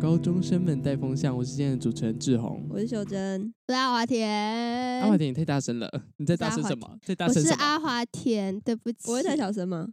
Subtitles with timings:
[0.00, 5.00] 高中生们带风向，我是今天的主持人志宏，我是秀珍，我是阿华田。
[5.00, 6.96] 阿华田，你太大声了，你在大声什么？
[7.02, 7.50] 在大声什么？
[7.50, 9.88] 我是阿华田，对不起，我会太小声吗？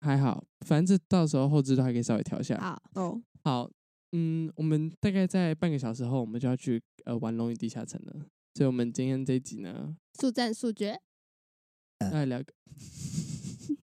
[0.00, 2.58] 还好，反正这到时候后置都还可以稍微调一下。
[2.58, 3.70] 好哦，好，
[4.12, 8.14] 嗯，我们大概在半个小时后，我们就要去呃玩龙与地下城了，
[8.54, 10.98] 所以我们今天这一集呢，速战速决，
[11.98, 12.46] 来聊个。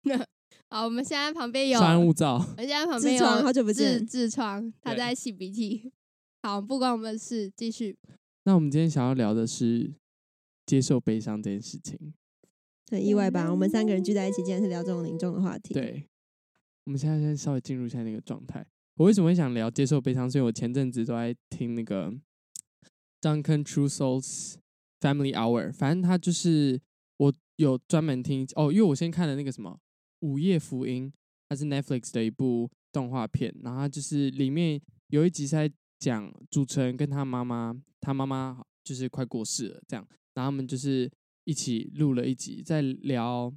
[0.70, 2.34] 好，我们现在旁边有稍安勿躁。
[2.34, 5.92] 我们现在旁边有好久不见，痔疮，他在擤鼻涕。
[6.42, 7.96] 好，不关我们的事，继续。
[8.42, 9.94] 那我们今天想要聊的是
[10.66, 12.12] 接受悲伤这件事情，
[12.90, 13.50] 很意外吧？
[13.50, 15.72] 我们三个人聚在一起，竟然是聊这种凝重的话题。
[15.72, 16.08] 对，
[16.84, 18.66] 我们现在先稍微进入一下那个状态。
[18.96, 20.30] 我为什么会想聊接受悲伤？
[20.30, 22.12] 所以我前阵子都在听那个
[23.20, 24.56] Duncan Trussell's
[25.00, 26.80] Family Hour，反正他就是
[27.16, 29.78] 我有专门听哦，因为我先看了那个什么。
[30.20, 31.12] 午夜福音，
[31.48, 41.10] 它是 Netflix 的一部动画片，然后就是里面有一集是在讲主持人跟他妈妈，他妈妈就是快过世了，这样，然后他们就是
[41.44, 43.52] 一起录了一集，在聊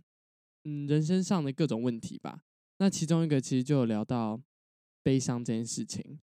[0.63, 2.41] 嗯人生上的各种问题吧。
[2.79, 4.39] 那其中一个其实就有聊到
[5.03, 6.19] 悲伤这件事情，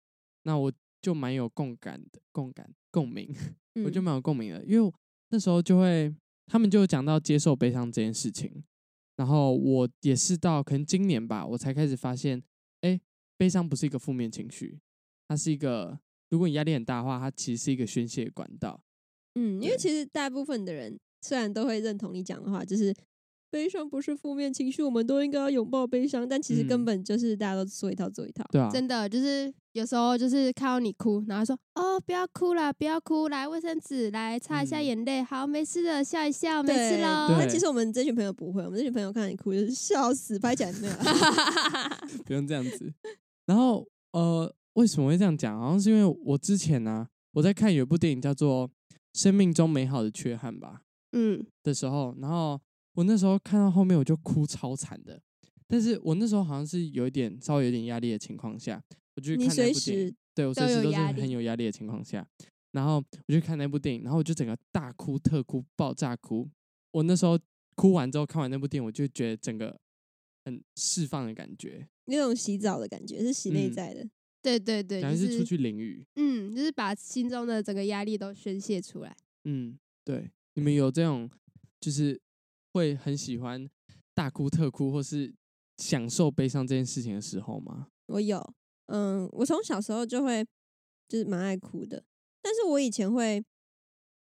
[0.44, 3.34] 那我就蛮有共感的，共感共鸣，
[3.86, 4.94] 我就蛮有共鸣的，因为
[5.30, 6.14] 那时候就会
[6.48, 8.64] 他们就讲到接受悲伤这件事情。
[9.20, 12.42] 然后我也是到可能今年吧，我才开始发现，
[12.80, 12.98] 哎，
[13.36, 14.80] 悲伤不是一个负面情绪，
[15.28, 18.81] 它是一个，如果你压力很大的话，它其实是一个宣泄管道。
[19.36, 22.95] 嗯，因为其实大部分的人虽然都会认同你讲的话，就是。
[23.52, 26.28] 悲伤不是负面情绪，我们都应该要拥抱悲伤。
[26.28, 28.45] 但其实根本就是大家都说一套做一套。
[28.52, 37.28] 对啊，真的就是有时候就是看到你哭，然后说哦，不要哭了，不要哭，来卫生纸来擦一下眼泪，好，没事的，笑一笑，没事喽。
[37.30, 40.94] 但其实我们这群朋友不会，我们这群朋友看到你哭就是笑死，拍起来没有。
[42.25, 42.94] 不用这样子。
[43.45, 45.59] 然后呃，为什么会这样讲？
[45.59, 48.67] 好像是因为我之前呢、啊，我在看有一部电影叫做
[49.13, 50.81] 《生命中美好的缺憾》吧，
[51.13, 52.59] 嗯，的时候，然后。
[53.00, 55.22] 我那时候看到后面我就哭超惨的，
[55.68, 58.84] 但是我那时候好像是有一点稍微有点压力的情况下，
[59.16, 62.28] 我就去看那部电影，对我随时都是很有压力的情况下，
[62.74, 66.50] 然后我就看那部电影，然后我就整个大哭特哭爆炸哭。
[66.92, 67.40] 我那时候
[67.76, 69.80] 哭完之后看完那部电影，我就觉得整个
[70.44, 74.12] 很释放的感觉，那种洗澡的感觉是洗内在的，嗯、
[74.42, 81.30] 对对对，感觉是出去淋雨，嗯，就是把心中的整个压力都宣泄出来，嗯，对，你们有这种
[81.80, 82.20] 就是。
[82.79, 83.69] 会很喜欢
[84.13, 85.34] 大哭特哭，或是
[85.78, 87.88] 享受悲伤这件事情的时候吗？
[88.07, 88.53] 我有，
[88.85, 90.45] 嗯，我从小时候就会
[91.09, 92.03] 就是蛮爱哭的，
[92.41, 93.44] 但是我以前会，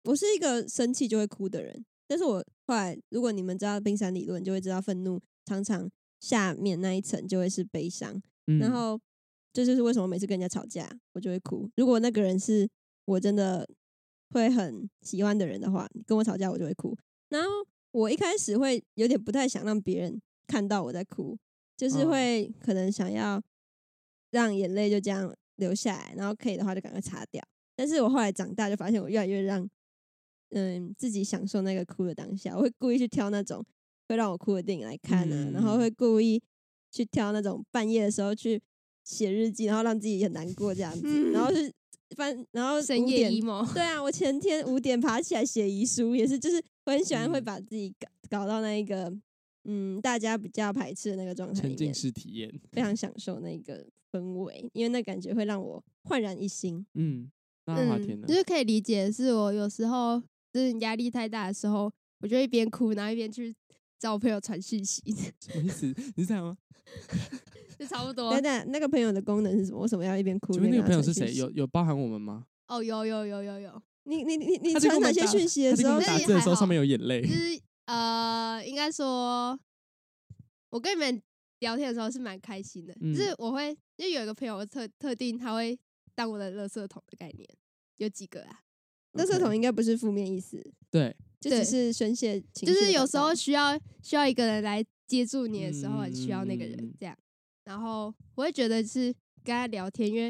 [0.05, 5.89] 我是一个生气就会哭的人，但是我后来，如果你们知道冰山理论，就会知道愤怒常常
[6.21, 9.01] 下面那一层就会是悲伤，嗯、然后
[9.53, 11.71] 这就是为什么每次跟人家吵架我就会哭。
[11.77, 12.69] 如果那个人是
[13.05, 13.69] 我真的
[14.31, 16.97] 会很喜欢的人的话，跟我吵架我就会哭，
[17.29, 17.49] 然后。
[17.99, 21.37] 我一开始会有点不太想让别人看到我在哭，
[21.77, 23.43] 就是会可能想要
[24.31, 27.43] 让眼泪就这样流下来，然后可以的话就赶快擦掉。
[27.75, 29.69] 但是我后来长大就发现，我越来越让
[30.51, 32.57] 嗯自己享受那个哭的当下。
[32.57, 33.65] 我会故意去挑那种
[34.09, 36.41] 会让我哭的电影来看啊，然后会故意
[36.93, 38.63] 去挑那种半夜的时候去
[39.03, 41.73] 写日记，然后让自己很难过这样子，然后 是。
[42.17, 49.13] 翻，然后深夜 emo，对啊，我前天五点爬起来写遗书，也是，就是我很喜欢会把自己搞搞到那一个，
[49.65, 56.85] 嗯，大家比较排斥的那个状态，沉浸式体验，非常享受那个氛围，因为那感觉会让我焕然一新。
[56.95, 57.31] 嗯，
[57.67, 58.27] 那华田呢？
[58.27, 60.21] 就是可以理解，是我有时候
[60.53, 63.55] 就是压力太大的时候，我就一边哭，然后一边去
[63.99, 65.03] 找我朋友传讯息。
[65.41, 65.87] 什么意思？
[66.17, 66.57] 你是这样吗？
[67.79, 68.33] 就差不多。
[68.33, 69.81] 等等，那个朋友的功能是什么？
[69.81, 70.53] 为什么要一边哭？
[70.53, 71.33] 请问那个朋友是谁？
[71.35, 72.47] 有有包含我们吗？
[72.67, 73.83] 哦，有有有有有。
[74.05, 76.01] 你你你你传哪些讯息的时候？
[76.01, 77.23] 打字的时候上面有眼泪。
[77.23, 79.59] 就是呃，应该说，
[80.71, 81.23] 我跟你们
[81.61, 82.95] 聊天的时候是蛮开心的。
[83.01, 85.79] 嗯、就是我会，因为有一个朋友特特定，他会
[86.15, 87.49] 当我的垃圾桶的概念。
[87.99, 88.61] 有几个啊？
[89.15, 90.63] 垃圾桶应该不是负面意思。
[90.91, 92.67] 对，就只是宣泄情绪。
[92.67, 97.17] 就是有时候需要需要一个人来接住你的时候，很需要那个人这样。
[97.69, 100.29] 然后我会觉得是跟他聊天，因为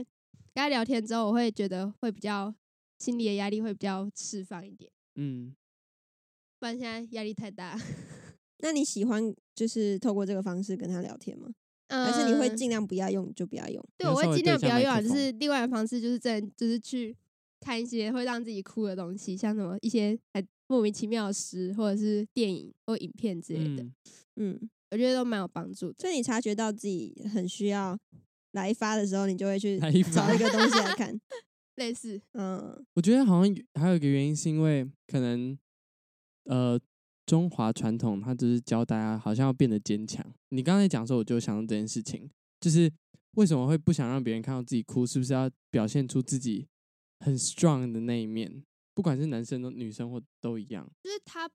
[0.52, 2.52] 跟他聊天之后，我会觉得会比较
[2.99, 4.90] 心理的压力会比较释放一点。
[5.14, 5.55] 嗯，
[6.58, 7.79] 不然现在压力太大。
[8.58, 11.49] 那你喜欢就是透过这个方式跟他聊天吗？
[11.87, 13.81] 嗯，还是你会尽量不要用就不要用？
[13.96, 17.17] 对，我会尽量不要用，就是另外的方式，就是在就是去
[17.61, 23.84] 看一些会让自己哭的东西，像什么一些还莫名其妙的诗，或者是电影或影片之类的。
[23.84, 23.94] 嗯。
[24.61, 27.99] 嗯我觉得都蛮有帮助，所以你察觉到自己很需要
[28.52, 31.19] 来一发的时候，你就会去来一发找一个东西来看。
[31.76, 35.56] 类似，嗯，我觉得好像还有一个原因，是因为可能
[36.46, 36.81] 呃
[37.25, 40.25] 中华传统，它只是教大家好像要变得坚强。
[40.49, 42.29] 你刚才讲的时候，我就想到这件事情，
[42.61, 42.93] 就是
[43.37, 46.67] 为什么会不想让别人看到自己哭，是不是要表现出自己
[47.20, 48.64] 很 strong 的那一面？
[48.93, 51.49] 不管是男生、都女生或都一样，就是他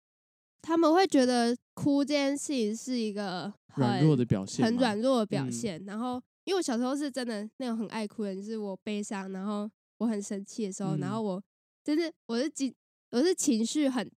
[0.63, 5.77] 他们会觉得哭这件事情是一个软弱的表现，很软弱的表现。
[5.83, 11.43] 嗯、然后，因为我小时候是真的那种很爱哭的人，就是我悲伤，然后我很生气的时候，嗯、然后我
[11.83, 12.73] 就是我是情
[13.11, 14.09] 我是情绪很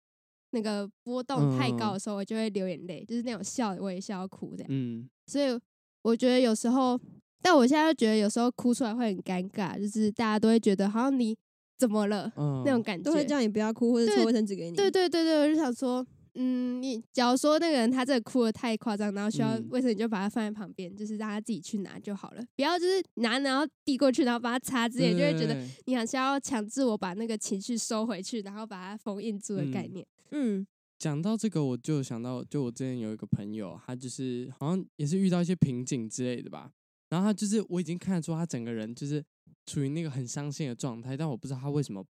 [0.51, 4.67] 那个波动太高的时候，我就会流眼泪，就是那种笑我也笑哭这样。
[4.69, 5.59] 嗯，所以
[6.03, 7.01] 我觉得有时候，
[7.41, 11.35] 但我现在就觉得有时候哭出来会很尴尬，就是大家都会觉得好像你。
[11.77, 12.33] 怎么了？
[12.37, 14.77] 嗯、那种感觉都会叫你不要哭，或者抽卫生纸给你。
[14.77, 30.07] 对对对对，我就想说，嗯，你假如说那个人他这个哭的太夸张，然后需要卫生纸，就把它放在旁边，嗯、就是让他自己去拿就好了，不要就是拿然后递过去，然后把它擦之类，就会觉得你好像要强制我把那个情绪收回去，然后把它封印住的概念。
[30.31, 30.67] 嗯，
[30.99, 36.71] 讲、嗯、到这个，我就想到，就我之前有一个朋友，他就是好像也是遇到一些瓶颈之类的吧，
[37.11, 39.25] 然后他就是我已经看得出他整个人就是。
[39.67, 42.05] 处于那个很伤心的状态，但我不知道他为什么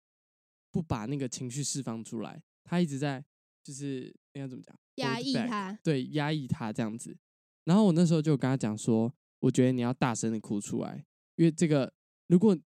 [0.70, 2.42] 不把那个情绪释放出来。
[2.64, 3.22] 他一直在
[3.62, 4.76] 就是应该怎么讲？
[4.96, 7.16] 压抑他，对，压抑他这样子。
[7.64, 11.04] 然后我那时候就跟他讲说，我觉得你要大声的哭出来，
[11.36, 11.92] 因为这个
[12.26, 12.58] 如果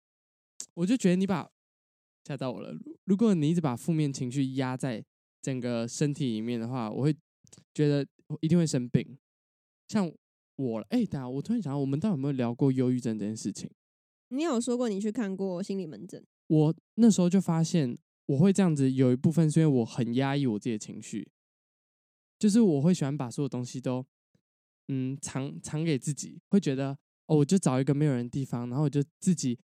[0.73, 1.49] 我就觉得你把
[2.23, 2.73] 吓到我了。
[3.03, 5.03] 如果你一直把负面情绪压在
[5.41, 7.15] 整个身体里面的话，我会
[7.73, 8.05] 觉得
[8.41, 9.17] 一定会生病。
[9.87, 10.11] 像
[10.55, 13.69] 我，哎、欸，等下我突然想到，我们到底有没有聊过忧郁症这件事情？
[14.29, 16.25] 你有说过你去看过心理门诊？
[16.47, 17.95] 我那时候就发现
[18.27, 21.27] 我会这样子，有一部分是因为我很压抑我自己的情绪，
[22.39, 24.05] 就是我会喜欢把所有东西都
[24.87, 29.59] 嗯藏藏给自己，会觉得哦，我就找一个没有人的地方，然后我就自己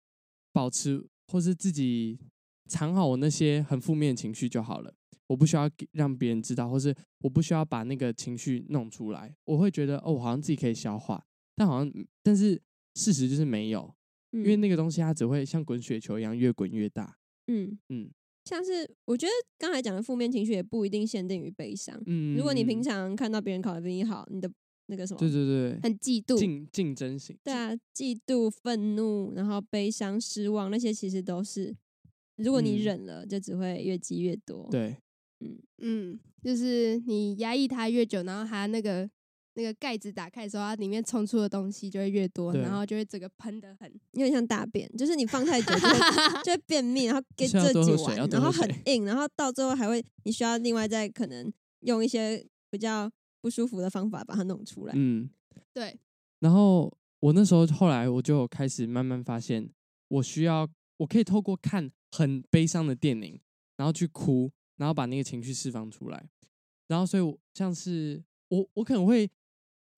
[0.51, 2.19] 保持或是自己
[2.67, 4.93] 藏好我那些很负面的情绪就好了，
[5.27, 11.25] 我不需要让别人知道，或是我不需要把那个情绪弄出来，我会觉得哦，我好像自己可以消化，
[11.55, 12.61] 但好像但是
[12.95, 13.95] 事实就是没有。
[14.31, 17.17] 因为那个东西它只会像滚雪球一样越滚越大。
[17.47, 18.11] 嗯嗯，
[18.49, 22.01] 像是我觉得刚才讲的负面情绪也不一定限定于悲伤。
[22.07, 24.51] 嗯，如果你平常看到别人考得比你好，你的
[24.87, 31.75] 那个什么，对对对，很嫉妒、竞竞争型，对啊，嫉妒、愤怒，然后悲伤、失望，那些其实都是，
[32.37, 34.67] 如果你忍了，就只会越积越多。
[34.71, 34.97] 对，
[35.41, 39.09] 嗯嗯，就是你压抑他越久，然后他那个。
[39.59, 45.99] 那个盖子打开的时候，它里面冲出的东西就会越多，然后就会整个喷的很，有点像大便，就是你放太久就会
[46.45, 51.51] 就会便秘，然后给这几碗，然后很硬，然后到最后还会你需要另外再可能
[51.81, 53.11] 用一些比较
[53.41, 54.93] 不舒服的方法把它弄出来。
[54.95, 55.29] 嗯，
[55.73, 55.99] 对。
[56.39, 56.89] 然后
[57.19, 59.69] 我那时候后来我就开始慢慢发现，
[60.07, 60.65] 我需要
[60.95, 63.37] 我可以透过看很悲伤的电影，
[63.75, 66.29] 然后去哭，然后把那个情绪释放出来。
[66.87, 69.29] 然后所以我像是我我可能会。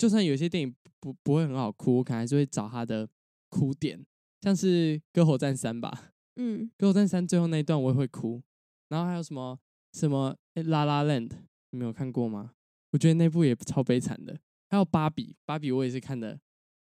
[0.02, 3.08] 就算有些电影不不会很好哭，我可能还是会找他的
[3.50, 4.04] 哭点，
[4.42, 6.12] 像是《歌喉战三》吧。
[6.38, 8.42] 嗯，《歌喉战三》最后那一段我也会哭。
[8.90, 9.60] 然后还有什么
[9.94, 10.36] 什么
[10.68, 11.28] 《La La Land》，
[11.70, 12.54] 你没有看过吗？
[12.94, 14.40] 我觉得那部也超悲惨的。
[14.72, 16.40] 还有《芭比》，《芭比》我也是看的，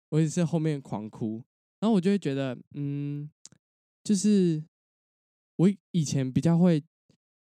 [0.10, 1.44] 我也是后面狂哭。
[1.80, 3.28] 然后我就会觉得，嗯，
[4.04, 4.64] 就是
[5.56, 6.84] 我以前比较会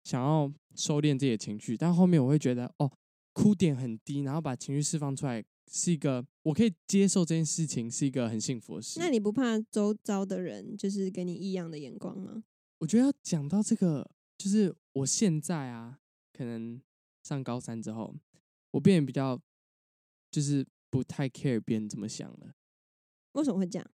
[0.05, 2.91] 想要收敛自己的情绪，但后面我会觉得，哦。
[3.41, 5.43] 哭点很低，然后把情绪释放出来，
[5.73, 9.01] 是一个我可以接受这件事情，是一个很幸福的事。
[9.01, 12.45] 那你不怕周遭的人就是给你异样的眼光吗？
[12.81, 16.01] 我觉得要讲到这个，就是我现在啊，
[16.35, 16.83] 可能
[17.23, 18.15] 上高三之后，
[18.73, 19.41] 我变得比较
[20.31, 22.55] 就是不太 care 别人怎么想了。
[23.33, 23.91] 为什么会这样？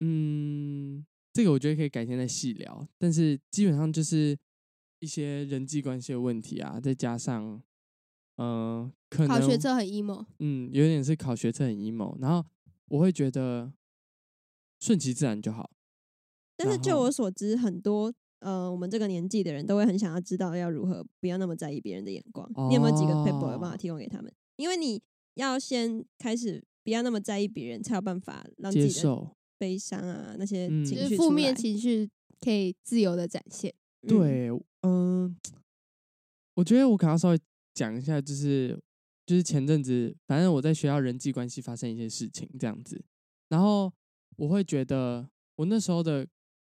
[0.00, 2.88] 嗯，这个我觉得可以改天再细聊。
[2.98, 4.36] 但是基本上就是
[4.98, 7.62] 一些人际关系的问题啊，再加上。
[8.38, 12.48] 嗯、呃，可能考学测很 emo，嗯，有点是考学测很 emo，然后
[12.86, 13.72] 我会觉得
[14.80, 15.70] 顺其自然就好。
[16.56, 22.48] 但是就我所知，很多呃，我们这个年纪的人都会很想要知道要如何不要那么在意别人的眼光。
[22.54, 24.32] 哦、你有没有几个 paper 有办法提供给他们？
[24.56, 25.02] 因为你
[25.34, 32.08] 要先开始不要那么在意别人，才有办法让自己的悲伤啊那些情绪、负面情绪
[32.40, 33.74] 可以自由的展现。
[34.06, 34.48] 对，
[34.82, 35.52] 嗯、呃，
[36.54, 37.40] 我觉得我可能稍微。
[37.78, 38.76] 讲一下，就是
[39.24, 43.00] 就是前阵子，反正我在学校人际关系发生一些事情这样子，
[43.50, 43.92] 然后
[44.36, 46.26] 我会觉得我那时候的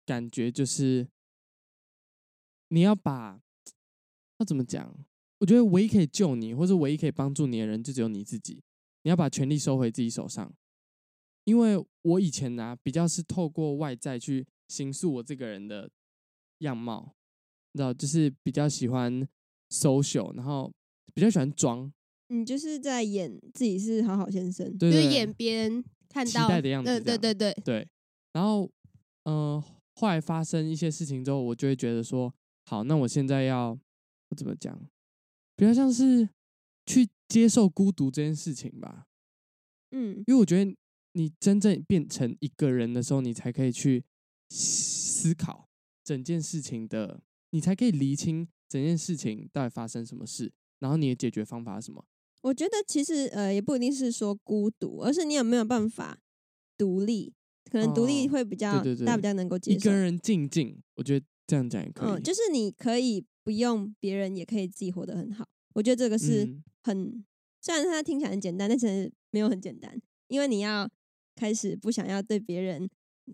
[0.03, 1.07] 感觉就是，
[2.69, 3.39] 你要把
[4.39, 5.05] 要怎么讲？
[5.37, 8.63] 我觉得唯一可以救你，或者唯一可以帮助你的人，就只有你自己。
[9.03, 10.51] 你要把权力收回自己手上，
[11.43, 15.87] 因为我以前呢、比较是透过外在去形塑我这个人的
[16.59, 17.13] 样貌，
[17.73, 19.27] 你知道，就是比较喜欢
[19.69, 20.73] social，然后
[21.15, 21.91] 比较喜欢装。
[22.27, 26.99] 你就是在演自己是好好先生，对对对，就是演别人看到期待的样子。
[27.01, 27.87] 对对对对对。
[28.33, 28.69] 然后，
[29.23, 29.63] 嗯、呃，
[29.95, 32.33] 后来发生一些事情之后，我就会觉得说，
[32.65, 33.69] 好，那我现在要
[34.29, 34.77] 我怎么讲？
[35.55, 36.27] 比较像是
[36.85, 39.05] 去接受孤独这件事情吧。
[39.91, 40.75] 嗯，因为我觉得
[41.13, 44.03] 你真正变成一个人的时候，你才可以去
[44.49, 45.69] 思考
[46.03, 52.05] 整件事情的，你才可以厘清整件事情到底发生什么事，然后你的解决方法是什么。
[52.41, 56.19] 我觉得其实呃也不一定是说孤独，而是你有没有办法
[56.77, 57.33] 独立，
[57.71, 59.77] 可能独立会比较、哦、对对对，大家比较能够接受。
[59.77, 62.11] 一个人静静，我觉得这样讲也可以。
[62.11, 65.47] 嗯，就是你可以不用别人，也可以自己活得很好。
[65.73, 67.25] 我觉得这个是很，嗯、
[67.61, 70.87] 虽然它听起来很简单，但其实没有很简单，因为你要
[71.35, 72.87] 开始不想要对别人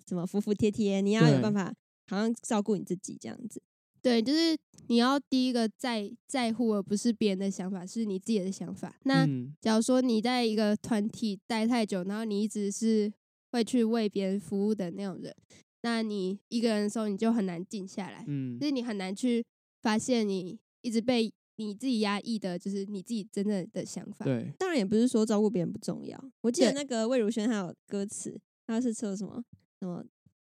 [0.07, 1.73] 什么服服帖帖，你要有办法
[2.07, 3.61] 好像照顾你自己这样子。
[4.01, 8.95] 对，就是你要第一个在在乎，而不是别人的想法，是你自己的想法。
[9.03, 9.27] 那
[9.61, 13.13] 假如说你在一个团体待太久，然后你一直是
[13.51, 15.35] 会去为别人服务的那种人，
[15.83, 18.25] 那你一个人的时候，你就很难静下来。
[18.27, 19.45] 嗯，就是你很难去
[19.81, 24.25] 发现你一直被你自己压抑的，就是你自己真正的想法。
[24.25, 26.19] 对，当然也不是说照顾别人不重要。
[26.41, 29.43] 我记得那个魏如萱还有歌词，他是说什么
[29.79, 30.03] 什么。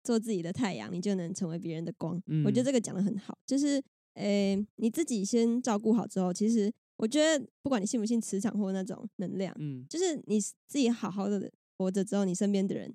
[0.05, 2.23] 做自己的太阳，你就能成为别人的光。
[2.27, 3.83] 嗯，我觉得这个讲的很好，就是，
[4.15, 12.95] 诶、欸，你自己先照顾好之后，其实我觉得，不管你信不信磁场或那种能量，嗯，就是你自己好好的活着之后，你身边的人，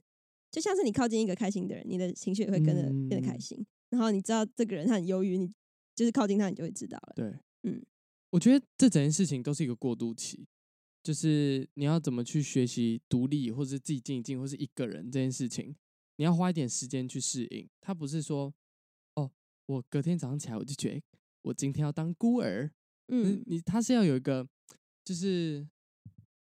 [0.52, 3.58] 就像是你靠近一个开心的人，你的情绪也会跟着变得开心。
[3.60, 5.52] 嗯、然后你知道这个人他很忧郁，你
[5.96, 7.14] 就是靠近他，你就会知道了。
[7.16, 7.84] 对，嗯，
[8.30, 10.46] 我觉得这整件事情都是一个过渡期，
[11.04, 15.76] 就是你要怎么去学习独立，或是自己静一静，或是一个人这件事情。
[16.20, 18.54] 你要花一点时间去适应，他不是说，
[19.16, 19.32] 哦，
[19.68, 21.02] 我隔天早上起来我就觉得
[21.44, 22.70] 我今天要当孤儿，
[23.08, 24.46] 嗯，你他是要有一个，
[25.06, 25.66] 就是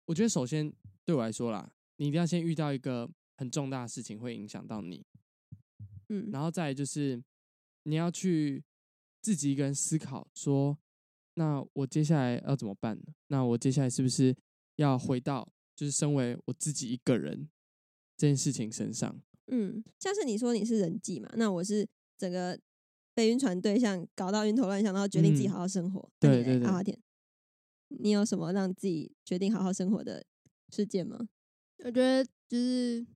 [0.05, 0.73] 我觉得首先
[1.05, 5.05] 对我来说啦，你一定要先遇到一个很重大的事情会影响到你，
[6.09, 7.21] 嗯，然后再就是
[7.83, 8.63] 你要去
[9.23, 10.79] 自己一个人思考说，
[11.35, 13.13] 那我接下来要怎么办呢？
[13.27, 14.37] 那我接下来是不是
[14.77, 17.51] 要回到就是身为我自己一个人
[18.17, 19.21] 这件事情身上？
[19.49, 21.87] 嗯，像是你说你是人际嘛，那我是
[22.17, 22.59] 整个
[23.15, 26.01] 被晕船对象搞到晕头乱向，然后决定自己好好生活。
[26.01, 26.99] 嗯、对对对，阿华田，
[27.89, 30.25] 你有什么让自己决定好好生活的
[30.71, 31.29] 事件吗？
[31.85, 33.07] 我觉得就是，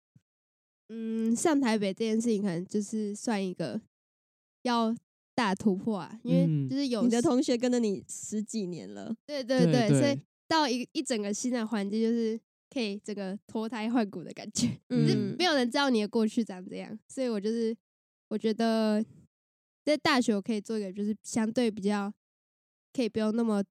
[0.88, 3.80] 嗯，上台北这件事情可能就是算一个
[4.62, 4.94] 要
[5.34, 12.38] 大突破啊，因为就是有、嗯、你的同学跟着你十几年了，对对对，对对，所以到一一整个新的环境就是。
[12.70, 17.74] 可以这个脱胎换骨的感觉， 嗯，没有人知道你的过去长这样，所以我就是
[18.28, 19.04] 我觉得
[19.84, 22.12] 在大学我可以做一个就是相对比较
[22.92, 23.64] 可以不用那么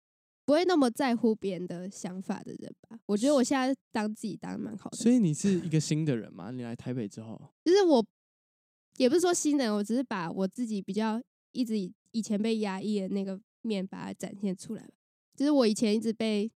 [0.46, 3.00] 不会那么在乎别人的想法的人吧。
[3.06, 4.98] 我觉得我现在当自己当蛮好的。
[4.98, 6.50] 所以你是一个新的人吗？
[6.50, 8.04] 你来台北之后，就是我
[8.96, 14.90] 也不是说新人，我只是把我自己比较一直以以前被压抑的那个面把它展现出来了。
[15.36, 16.52] 就是我以前一直被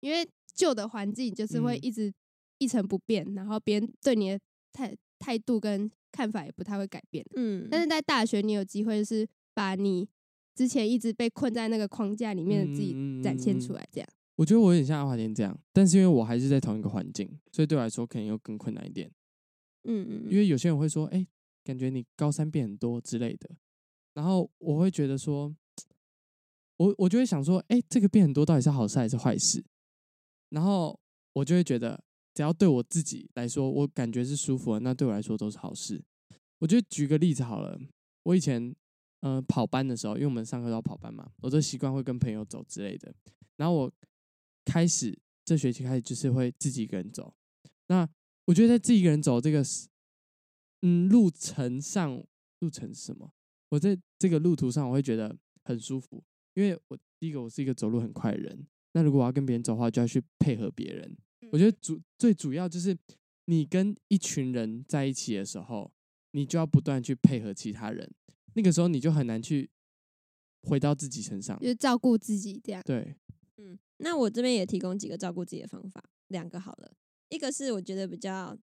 [0.00, 0.28] 因为。
[0.58, 2.12] 旧的环境就是会一直
[2.58, 4.40] 一成不变，嗯、然后别人对你的
[4.72, 7.24] 态态度跟看法也不太会改变。
[7.36, 9.24] 嗯，但是在大学，你有机会是
[9.54, 10.08] 把你
[10.56, 13.88] 之前一直被困在那个框架里面的自己展现出来。
[13.92, 19.08] 这样，我觉得我有点像阿华田这样，但是因为我还是在同一个环境，所以对我来说可能又更困难一点。
[19.84, 21.28] 嗯嗯，因为有些人会说：“哎、欸，
[21.62, 23.48] 感觉你高三变很多之类的。”
[24.14, 25.54] 然后我会觉得说，
[26.76, 29.64] 我我就会想说：“哎、欸，这个变很多到底是好事还是坏事？”
[30.50, 30.98] 然后
[31.32, 32.02] 我就会觉得，
[32.34, 36.02] 只要对我自己来说，我感觉是舒服的，那对我来说都是好事。
[36.58, 37.78] 我就举个例子好了，
[38.24, 38.74] 我以前
[39.20, 43.12] 嗯、跑班的时候，因为我们上课都要跑班嘛，我就习惯会跟朋友走之类的。
[43.56, 43.92] 然后我
[44.64, 47.34] 开始这学期开始就是会自己一个人走。
[47.88, 48.08] 那
[48.44, 49.60] 我觉得在自己一个人走这个
[50.82, 52.22] 嗯路程上，
[52.60, 53.32] 路程是什么？
[53.70, 56.22] 我在这个路途上我会觉得很舒服，
[56.54, 58.66] 因为我第一个我是一个走路很快的人。
[58.92, 61.16] 那如果我要跟别人走的话，就要去配合别人。
[61.52, 62.96] 我觉得主最主要就是
[63.46, 65.90] 你跟一群人在一起的时候，
[66.32, 68.10] 你就要不断去配合其他人。
[68.54, 69.70] 那个时候你就很难去
[70.62, 72.82] 回到自己身上，就是照顾自己这样。
[72.84, 73.16] 对，
[73.56, 76.92] 嗯，那我这边也提供几个照顾自己的方法，两个好了。
[77.30, 78.58] 一个是我觉得比较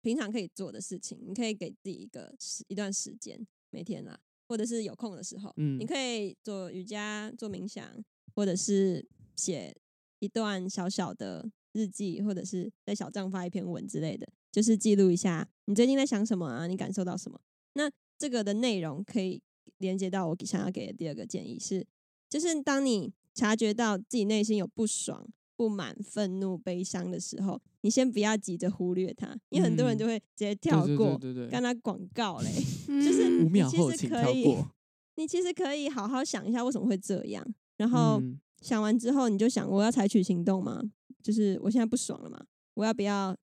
[0.00, 8.02] 平常可以做的事情，你可以给自己一个时一段时间，每天啦，或者是有空的时候，嗯，你可以做瑜伽、做冥想，
[8.34, 9.06] 或者是。
[9.36, 9.76] 写
[10.18, 17.40] 一段小小的日记，或者是在小账发一篇文之类的，就是记录一下你最近在想什么啊，你感受到什么。
[17.74, 19.42] 那这个的内容可以
[19.78, 21.84] 连接到我想要给的第二个建议是，
[22.28, 25.26] 就是当你察觉到自己内心有不爽、
[25.56, 31.18] 不满、愤怒、悲伤的时候，你先不要急着忽略它，因为很多人就会直接跳过，
[31.50, 32.50] 跟他广告嘞，
[32.86, 34.70] 就是五秒后请跳过。
[35.16, 37.44] 你其实可以好好想一下为什么会这样，
[37.76, 38.20] 然后
[38.64, 40.82] 想完之后你就想，我要采取行动吗？
[41.22, 42.42] 就是我现在不爽了嘛，
[42.72, 43.36] 我要不要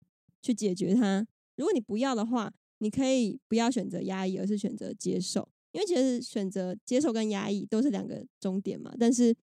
[0.42, 1.28] 去解决它？
[1.58, 9.36] 如果你不要的话，你可以不要选择压抑，而是选择接受，因为其实选择接受跟压抑都是两个终点嘛，但是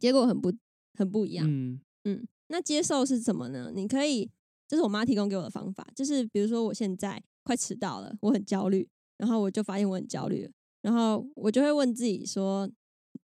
[0.00, 0.52] 结果很不
[0.94, 1.46] 很不一样。
[1.48, 3.70] 嗯嗯，那接受是什么呢？
[3.72, 4.28] 你可以，
[4.66, 10.50] 这是我妈提供给我的方法，就是比如说我现在快迟到了，我很焦虑，然后我就发现我很焦虑了。
[10.82, 12.68] 然后我就会问自己说：“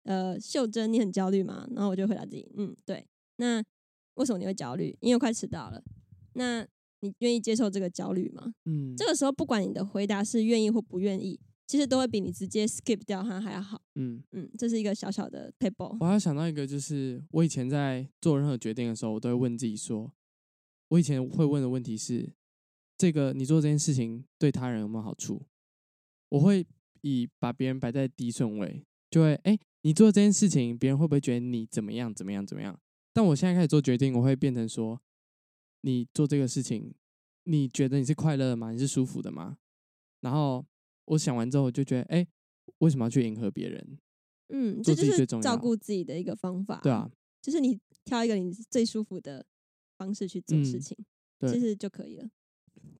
[0.05, 3.07] 呃，秀珍，你很焦虑吗？”然后我就回答自己：“嗯，对。”
[3.37, 3.63] 那
[4.15, 4.97] 为什么你会焦虑？
[5.01, 5.83] 因为我快迟到了。
[6.35, 6.67] 那
[7.01, 8.55] 你愿意接受这个焦虑吗？
[8.65, 13.81] 嗯，这个时候不管你的回答是愿意或不愿意，其实都会比你直接 skip 掉它还要好。
[13.95, 15.97] 嗯嗯，这是一个小小的 paper。
[16.01, 20.13] 我还要想到一个，就是我以前在做任何决定的时候，我都会问自己说
[20.89, 22.33] ：“我以前会问的问题是，
[22.99, 25.43] 这个你做这件事情对他人有没有好处？”
[26.31, 26.67] 我会。
[27.05, 32.79] 以把别人摆在低顺位，就会哎，你做这件事情，别人会不会觉得你怎么样怎么样怎么样？
[33.13, 35.01] 但我现在开始做决定，我会变成说，
[35.83, 36.95] 你做这个事情，
[37.45, 38.73] 你觉得你是快乐的吗？
[38.73, 39.59] 你是舒服的吗？
[40.21, 40.65] 然后
[41.07, 42.27] 我想完之后，我就觉得，哎，
[42.79, 43.99] 为什么要去迎合别人？
[44.49, 46.81] 嗯，这就是照顾自己的一个方法。
[46.83, 47.11] 对啊，
[47.41, 49.45] 就是你挑一个你最舒服的
[49.99, 50.97] 方式去做事情，
[51.41, 52.29] 嗯、其实就可以了。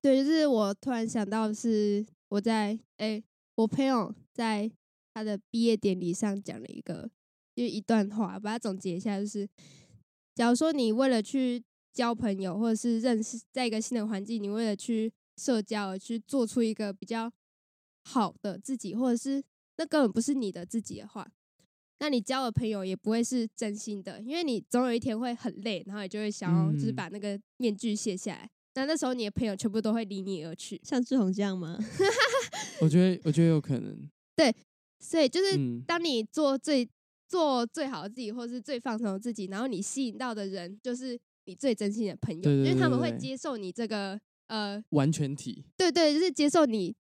[0.01, 3.23] 对，就是我突然想到是我在哎。
[3.55, 4.71] 我朋友在
[5.13, 7.09] 他的毕业典礼上讲了一个，
[7.55, 9.47] 就一段话，把它总结一下，就是：
[10.35, 17.31] 假如说你为了去交朋友，或者是认识在一个新的环境，你为了去社交而去做出一个比较
[18.03, 19.43] 好的自己，或者是
[19.77, 21.27] 那根本不是你的自己的话，
[21.99, 28.49] 那你交的朋友也不会是真心的，因为你总有一天会很累，然后你就会想要就是把那个面具卸下来。
[28.75, 31.77] 那那时候你的朋友全部都会离你而去，像志宏这样吗？
[32.81, 34.09] 我觉得，我觉得有可能。
[34.35, 34.51] 对，
[35.03, 36.89] 所以就是当你做最、嗯、
[37.27, 45.65] 做最好的自己，或是最放松的自己，然后你吸引到的人就是你最真心的朋友，因为他们会接受你这个呃完全体。
[45.75, 46.95] 对，对对，就是接受你，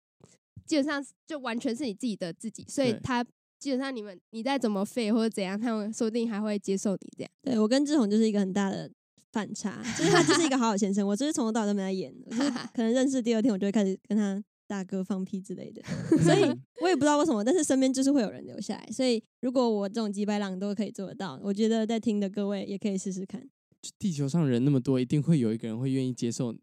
[0.65, 3.23] 基本上就完全是你自己的自己，所以他
[3.59, 7.31] 基本上你们你再怎么废或者怎样，他们说不定还会接受你这样。
[7.43, 8.89] 对，我跟志宏就是一个很大的。
[9.31, 12.11] 反差，就是他就是一个好好先生，我就是从头到尾都没在演，
[12.73, 15.81] 可能认识第二天我就会开始跟他大哥放屁之类的，
[16.21, 16.43] 所以
[16.79, 23.49] 我也不知道为什么，但是身边就是会有人留下来，所以如果我这种机掰郎都可以做得到，我觉得在听的各位也可以试试看。
[23.97, 26.55] 地球上人那么多，一定会有一个人会愿意接受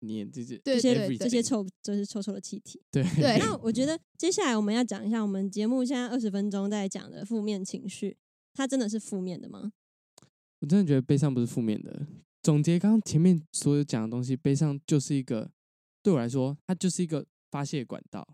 [0.00, 2.80] 你这些这些这些臭就是臭臭的气体。
[2.92, 8.16] 对对， 那我觉得接下来我们要讲一下我们节目现在二十分钟在讲的负面情绪，
[8.54, 9.72] 它真的是负面的吗？
[10.60, 12.06] 我真的觉得悲伤不是负面的。
[12.42, 15.50] 总结刚刚前面所有讲的东西，悲伤就是一个
[16.02, 18.26] 对我来说，它就是一个发泄管道。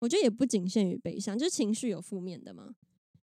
[0.00, 2.74] 我觉得也不仅限于悲伤，就是情绪有负面的吗？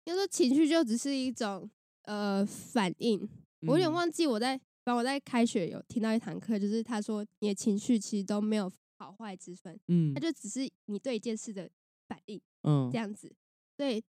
[0.06, 1.70] 要说情绪就只是一种
[2.04, 3.20] 呃反应。
[3.62, 11.70] 我有点忘记我在，反正我在开学有听到一堂课，就是他说你的情绪其实都没有好坏之分，嗯，它就只是你对一件事的
[12.08, 13.34] 反应，嗯，这样子。
[13.78, 14.04] 所以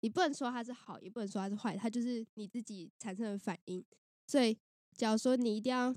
[0.00, 3.84] 你不能说它是好，也不能说它是坏，它就是你自己产生的反应。
[4.26, 4.56] 所以。
[4.96, 5.94] 假如说你一定要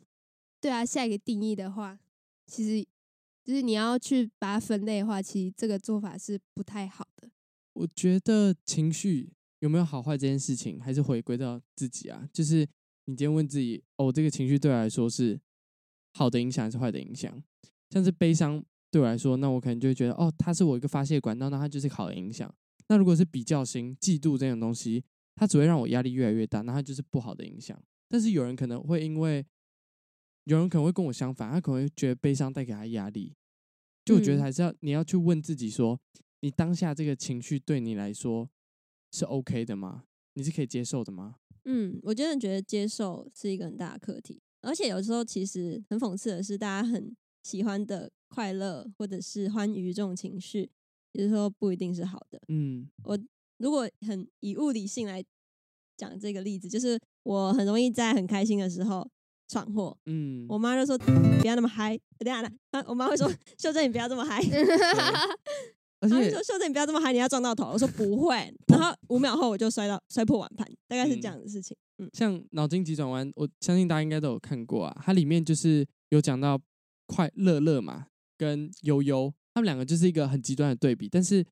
[0.60, 1.98] 对它下一个定义的话，
[2.46, 2.88] 其实
[3.44, 7.30] 就是你要去把它分类的话，其实这个做法是不太好的。
[7.74, 12.28] 我觉得情绪有没有好坏这件事情，还是回归到自己啊。
[12.32, 12.68] 就是
[13.06, 15.40] 你今天问自己，哦，这个情绪对我来说是
[16.14, 17.42] 好的影响还是坏的影响？
[17.90, 22.54] 像是悲伤对我来说，那我可能就会觉得，哦，它是我一个发泄管道，那它就是好的影响。
[22.88, 25.04] 那如果是比较心、嫉妒这种东西，
[25.36, 27.82] 它只会让我压力越来越大，那它就是不好的影响。
[28.10, 29.46] 但是有人可能会因为，
[30.46, 33.36] 有人可能会跟我相反，他可能会觉得悲伤带给他压力，
[34.04, 36.00] 就我觉得还是要你要去问自己说，
[36.42, 38.50] 你当下这个情绪对你来说
[39.12, 40.06] 是 OK 的吗？
[40.34, 41.36] 你是可以接受的吗？
[41.66, 50.72] 嗯，我真的觉得接受是一个很大的课题，而且有时候其实很讽刺的是，大家很喜欢的快乐或者是欢愉这种情绪，
[51.14, 52.42] 有时候不一定是好的。
[52.48, 53.20] 嗯，我
[53.58, 55.24] 如果很以物理性来
[55.98, 57.00] 讲这个例子，就是。
[57.24, 59.08] 我很容易在很开心的时候
[59.52, 62.50] 闯祸，嗯，我妈就说不要那么嗨，等下呢，
[62.88, 64.42] 我妈会说秀珍你不要这么嗨，
[66.00, 67.66] 而且说秀珍你不要这么嗨，你要撞到头。
[67.66, 68.36] 我说不会，
[68.68, 71.76] 然后五秒后我就摔到摔破碗盘，大概是这样的事情。
[71.98, 75.02] 嗯，像脑筋急转弯，我相信大家应该都有看过啊。
[75.04, 76.58] 它里面就是有讲到
[77.08, 81.10] 快乐乐嘛，跟悠悠，他们两个就是一个很极端的对比。
[81.10, 81.46] 但是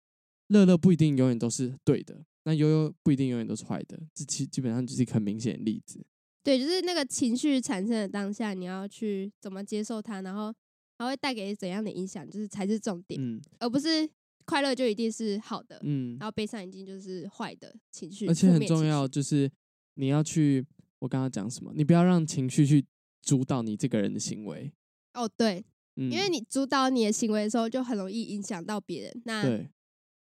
[0.47, 3.99] 乐乐不一定永远都是对的，那悠悠不一定永远都是坏的。
[4.15, 6.01] 这其基本上就是一个很明显的例子。
[6.43, 10.54] 对，就是那个情绪产生的当下，你要去怎么接受它，然后
[10.97, 14.10] 它会带给怎样的影响，就是才是重点，嗯，而不是
[14.45, 18.28] 快乐就一定是好的，嗯，然后悲伤一定就是坏的情绪。
[18.28, 19.52] 而且很重要，就是
[19.95, 20.65] 你要去，
[20.99, 21.73] 我刚刚讲什么？
[21.75, 22.86] 你不要让情绪去
[23.21, 24.71] 主导你这个人的行为。
[25.13, 25.63] 哦，对，
[25.97, 29.21] 嗯，因为你主导你的行为的时候，就很容易影响到别人。
[29.25, 29.69] 那对，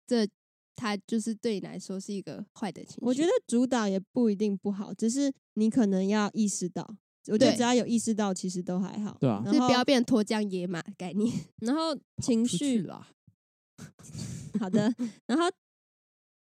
[0.05, 0.27] 这。
[0.75, 2.99] 他就是对你来说是一个坏的情绪。
[3.01, 6.97] 我觉得主导也不一定不好，只是你可能要意识到。
[7.27, 9.17] 我觉得只要有意识到，其实都还好。
[9.19, 11.33] 对啊，就是不要变成脱缰野马概念。
[11.61, 13.09] 然后情绪啦，
[14.59, 14.93] 好的。
[15.25, 15.45] 然后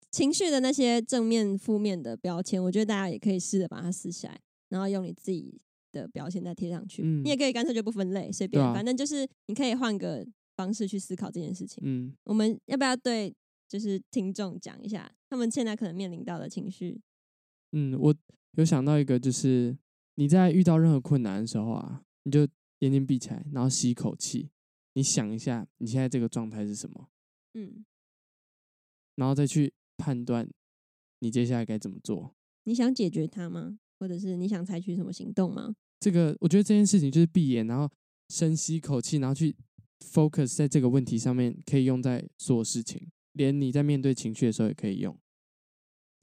[0.10, 7.04] 情绪的那些正面、负面的标签，我觉得大家也可以试着把它撕下来，然后用你自己的标签再贴上去。
[7.04, 10.26] 嗯，你也可以干脆就不分类，随便，啊，反正就是你可以换个
[10.56, 11.84] 方式去思考这件事情。
[11.86, 13.32] 嗯，我们要不要对？
[13.76, 17.02] 就是听众讲一下，他们现在可能面临到的情绪。
[17.74, 18.16] 嗯，我
[18.54, 19.78] 有想到一个，就是
[20.16, 22.48] 你在遇到任何困难的时候啊，你就
[22.80, 24.50] 眼睛闭起来，然后吸一口气，
[24.94, 27.10] 你想一下你现在这个状态是什么，
[27.56, 27.84] 嗯，
[29.16, 30.50] 然后再去判断
[31.20, 32.34] 你接下来该怎么做。
[32.64, 33.78] 你想解决它吗？
[34.00, 35.76] 或者是你想采取什么行动吗？
[36.00, 37.92] 这个我觉得这件事情就是闭眼，然后
[38.30, 39.54] 深吸一口气，然后去
[40.00, 43.12] focus 在这个问题上面，可以用在所有事情。
[43.36, 45.18] 连你在面对情绪的时候也可以用。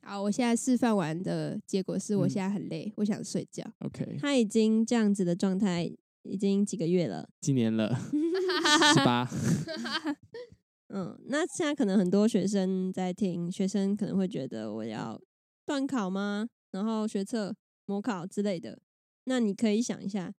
[0.02, 3.64] 好，我现在示范完的结果是我现在很累，嗯、我想睡觉。
[3.78, 5.90] OK，他已经这样子的状态
[6.22, 7.94] 已经几个月了，几年了，
[8.94, 9.28] 十八。
[10.94, 15.20] 嗯，那现在可能很多学生在听，学生可能会觉得我要
[15.64, 16.48] 段考吗？
[16.72, 17.54] 然后学测、
[17.86, 18.80] 模考之类的。
[19.24, 20.34] 那你可以想一下，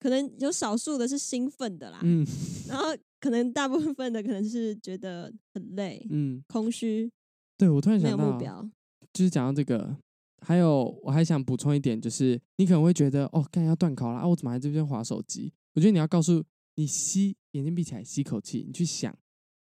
[0.00, 2.26] 可能有少数的是兴奋的啦，嗯，
[2.68, 2.86] 然后。
[3.22, 7.08] 可能大部分的可能是觉得很累，嗯，空虚。
[7.56, 8.70] 对，我突然想到，没有目标，
[9.12, 9.96] 就是讲到这个，
[10.44, 15.52] 还有我还想补充一点，就是你可能会觉得，哦，刚才要断考了啊，我怎么还在这边划手机？
[15.74, 16.42] 我觉得你要告诉
[16.74, 19.16] 你吸，眼睛闭起来，吸口气，你去想，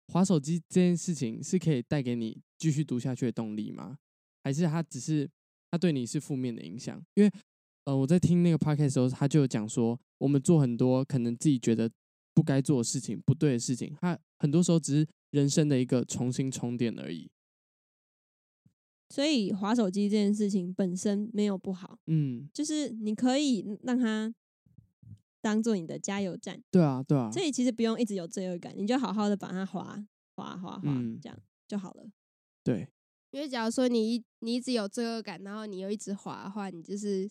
[0.08, 3.96] 划手机这件事情是可以带给你继续读下去的动力吗？
[4.44, 5.26] 还是它只是
[5.70, 7.02] 它对你是负面的影响？
[7.14, 7.32] 因为
[7.86, 11.90] 呃，我在听那个 podcast 的时候，他就有讲说，我们做很多可能自己觉得。
[12.36, 17.30] 不该做的事情，不对的事情，它很多时候只是人生的一个重新充电而已。
[19.08, 24.34] 所以划手机这件事情本身没有不好，嗯，就是你可以让它
[25.40, 26.62] 当做你的加油站。
[26.70, 27.30] 对啊，对啊。
[27.32, 32.04] 所以其实不用一直有罪恶感，你就好好的把它划划划划，嗯，这样就好了。
[32.62, 32.86] 对，
[33.30, 37.30] 因为假如说你一你一直有罪恶感，然后你又一直滑的话，你就是。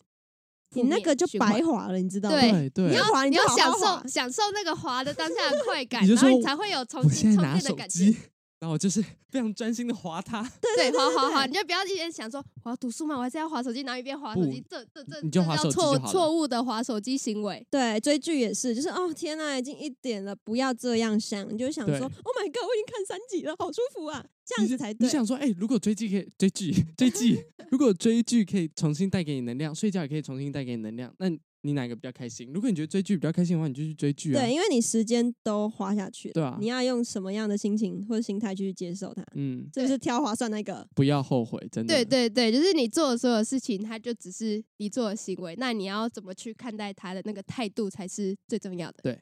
[0.82, 2.36] 你那个就白滑了，你知道吗？
[2.38, 8.14] 对对，你要滑，你要享受享受那个滑的当下的快感，然后你才会有重新充电的感觉。
[8.58, 10.42] 然后我就是 非常专心的划它，
[10.76, 15.98] 对，划划划，你就不要一边想说我要读书嘛，我还是要划手机，然后一边划手机，这这这，你就划手机就好了。
[15.98, 25.06] 错错误的划手机行为，对，追剧也是，就是哦天呐，已经一点了，不要这样想，你就想说，Oh my god，我已经看三集了，好舒服啊，这样子才对。
[25.06, 31.28] 你想说，哎、欸，如果追剧可以追剧 追剧， 如果追剧可以重新带给你能量，睡觉也可以重新带给你能量，那。
[31.66, 32.52] 你哪个比较开心？
[32.52, 34.40] 如果你觉得追剧比较开心的话，你就去追剧啊。
[34.40, 36.32] 对，因为你时间都花下去了。
[36.34, 36.56] 对啊。
[36.60, 39.26] 你要用什么样的心情或者心态去接受它？
[39.34, 40.86] 嗯，这是挑划算那个。
[40.94, 41.92] 不要后悔，真的。
[41.92, 45.56] 对对对，就是你做的所有事情，它就只是你做的行为。
[45.56, 49.00] 那你要怎么去看待它的那个态度才是最重要的。
[49.02, 49.20] 对。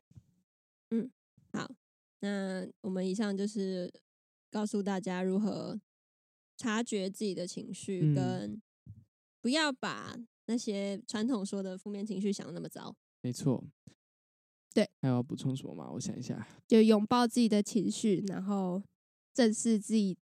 [0.90, 1.10] 嗯，
[1.52, 1.70] 好，
[2.20, 3.90] 那我们以上就是
[4.50, 5.80] 告诉大家如何
[6.58, 8.60] 察觉自己的情绪，跟
[9.40, 10.14] 不要把。
[10.46, 13.64] 那些传统说的负面情绪想的那么糟，没错，
[14.74, 15.90] 对，还要补充什么吗？
[15.92, 18.82] 我想一下，就拥抱自己的情绪，然后
[19.32, 20.16] 正视自己，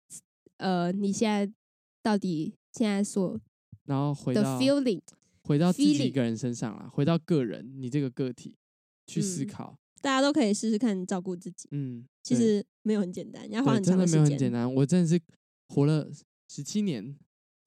[0.58, 1.52] 呃，你现在
[2.04, 3.40] 到底现在所，
[3.86, 5.02] 然后回到 feeling，
[5.44, 8.56] 回到自己一个人身上啊，回到个人，你这个个体
[9.08, 15.20] 去思考，嗯、大家都可以试试看照顾自己，嗯，其实没有很简单，要花很长的时间，真的没有很简单，我真的是
[15.70, 16.12] 活了
[16.48, 17.18] 十七年。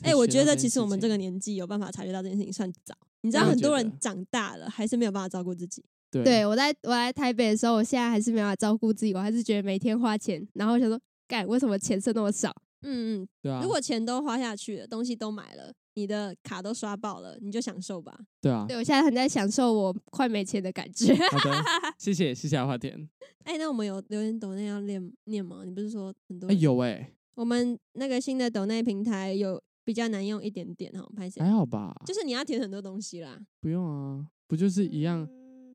[0.04, 2.94] 哎、欸，我觉得其实我们这个年纪有办法察觉到这件事情算早。
[3.22, 5.82] 你知道很多人长大了还是没有办法照顾自己。
[6.10, 12.54] 对，对我在我来台北的时候，我现在还是没有办法照顾自己，我还是觉得每天花钱，然后我想说，干为什么钱剩那么少？
[12.82, 13.60] 嗯 嗯，对啊。
[13.62, 18.14] 如果钱都花下去了，东西都买了，你的卡都刷爆了，你就享受吧。
[18.42, 18.66] 对啊。
[18.68, 21.14] 对，我现在很在享受我快没钱的感觉。
[21.14, 21.64] 好的，
[21.98, 23.08] 谢谢谢谢阿华田。
[23.44, 25.62] 哎，那我们有留言抖内要念念吗？
[25.64, 26.48] 你不是说很多？
[26.48, 27.10] 哎，有哎。
[27.34, 31.40] 我们那个新的抖内平台有比较难用一点点哈，拍谢。
[31.42, 31.94] 还好吧。
[32.06, 33.38] 就是你要填很多东西啦。
[33.60, 35.28] 不用啊，不就是一样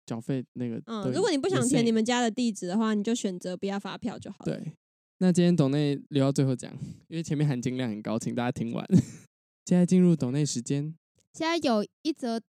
[0.06, 0.82] 缴费那个？
[0.88, 4.46] 嗯，如果你不想填你们家的地址的话，你就选择不要发票就好了。
[4.46, 4.74] 对。
[5.20, 6.74] 那今天董内留到最后讲，
[7.08, 8.86] 因为前面含金量很高，请大家听完。
[9.66, 10.96] 现在进入董内时间。
[11.34, 12.42] 现在有一则，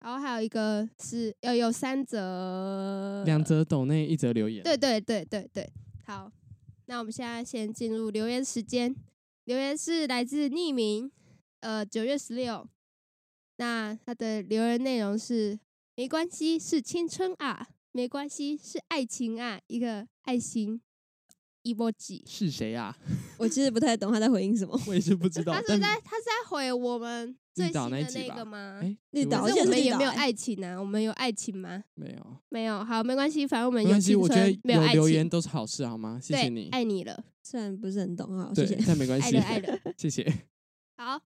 [0.00, 4.62] 然后还有一个是要有三则，两则抖内，一则留言。
[4.62, 5.72] 对对对对对，
[6.04, 6.30] 好。
[6.88, 8.94] 那我们现在先进入留言时间，
[9.46, 11.08] 留言是来自匿名，
[11.60, 12.68] 呃，九月十六。
[13.58, 15.60] 那他的留言内容是：
[15.94, 19.60] 没关系，是青春啊；没关系，是爱情啊。
[19.68, 20.82] 一个爱心
[21.74, 22.96] emoji 是谁啊？
[23.38, 25.52] 我其实不太懂他在回应什么， 我也是不知道。
[25.52, 28.80] 他是在他是在回我们最新的那个吗？
[28.82, 31.82] 哎，绿岛，可是我们也没有爱情啊，我们有爱情吗？
[31.94, 32.84] 没有，没有。
[32.84, 34.94] 好，没关系，反正我们有青春，我觉得没有爱情。
[34.94, 36.20] 留言都是好事，好吗？
[36.22, 37.24] 谢谢你，爱你了。
[37.42, 40.24] 虽然不是很懂啊，谢谢，但没关系，爱了爱了， 谢谢。
[40.96, 41.20] 好，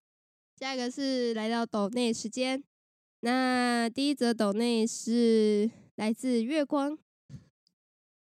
[0.59, 2.63] 下一个是来到抖内时间。
[3.21, 6.97] 那第一则抖内是来自月光，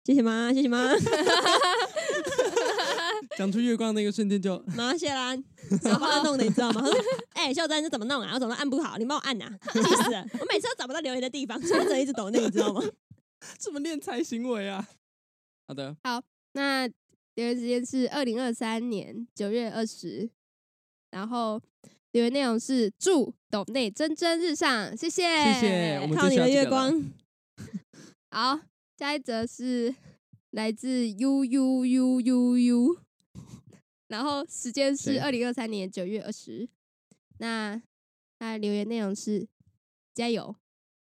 [0.05, 0.91] 谢谢妈，谢谢妈。
[3.37, 5.43] 讲出月光那个瞬间就妈谢兰，
[5.83, 6.83] 然他弄的，你知道吗？
[7.35, 8.33] 哎、欸，秀珍这怎么弄啊？
[8.35, 8.97] 我怎么按不好？
[8.99, 9.53] 你帮我按呐、啊！
[9.73, 10.27] 气死了！
[10.39, 12.83] 我每次都找不到留言的地方，所以只能一直抖内，你知道吗？
[13.59, 14.87] 怎么敛财行为啊？
[15.69, 16.87] 好的，好，那
[17.35, 20.29] 留言时间是二零二三年九月二十，
[21.11, 21.61] 然后
[22.13, 25.23] 留言内容是祝抖内蒸蒸日上，谢谢，
[25.55, 27.05] 谢谢，我们靠你的月光。
[28.33, 28.61] 好，
[29.01, 29.95] 下一则是
[30.51, 32.97] 来自 U U U U U。
[34.09, 36.69] 然后时间是二零二三年九月二十，
[37.39, 37.81] 那
[38.39, 39.49] 他留言内容是
[40.13, 40.55] 加油，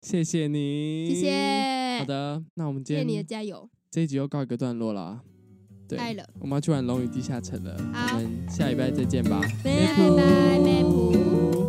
[0.02, 2.00] 谢谢你，谢谢。
[2.00, 5.24] 好的，那我们今天谢谢你的加油，这一集又告一个段落了。
[5.88, 11.65] 对，爱了，我们要去玩《龙与地下城》了，好，我们下礼拜再见吧，拜拜，拜拜。